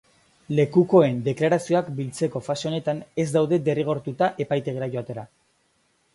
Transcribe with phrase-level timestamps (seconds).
[0.59, 5.29] Lekukoen deklarazioak biltzeko fase honetan ez daude derrigortuta epaitegira joatera.